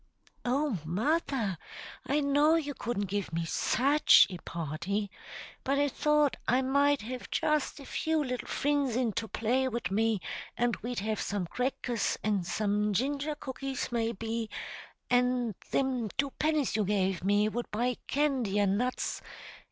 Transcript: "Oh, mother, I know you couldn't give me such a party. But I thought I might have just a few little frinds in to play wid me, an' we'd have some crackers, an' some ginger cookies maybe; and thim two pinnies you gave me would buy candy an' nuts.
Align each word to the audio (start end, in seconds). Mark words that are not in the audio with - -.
"Oh, 0.45 0.79
mother, 0.83 1.59
I 2.07 2.21
know 2.21 2.55
you 2.55 2.73
couldn't 2.73 3.05
give 3.05 3.31
me 3.31 3.45
such 3.45 4.25
a 4.31 4.37
party. 4.39 5.11
But 5.63 5.77
I 5.77 5.89
thought 5.89 6.37
I 6.47 6.63
might 6.63 7.03
have 7.03 7.29
just 7.29 7.79
a 7.79 7.85
few 7.85 8.23
little 8.23 8.47
frinds 8.47 8.95
in 8.95 9.11
to 9.13 9.27
play 9.27 9.67
wid 9.67 9.91
me, 9.91 10.19
an' 10.57 10.71
we'd 10.81 11.01
have 11.01 11.21
some 11.21 11.45
crackers, 11.45 12.17
an' 12.23 12.43
some 12.45 12.93
ginger 12.93 13.35
cookies 13.35 13.91
maybe; 13.91 14.49
and 15.11 15.55
thim 15.59 16.09
two 16.17 16.31
pinnies 16.39 16.75
you 16.75 16.83
gave 16.83 17.23
me 17.23 17.47
would 17.47 17.69
buy 17.69 17.97
candy 18.07 18.59
an' 18.59 18.77
nuts. 18.77 19.21